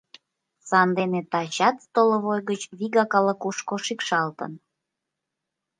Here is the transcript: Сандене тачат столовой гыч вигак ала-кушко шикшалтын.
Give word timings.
Сандене 0.67 1.21
тачат 1.31 1.75
столовой 1.85 2.41
гыч 2.49 2.61
вигак 2.77 3.11
ала-кушко 3.17 3.75
шикшалтын. 3.85 4.51